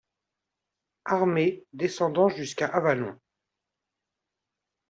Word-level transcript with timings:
Armee 1.05 1.63
descendant 1.75 2.27
jusqu'à 2.29 2.65
Avallon. 2.65 3.15